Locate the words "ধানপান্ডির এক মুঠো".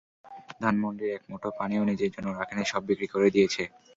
0.61-1.49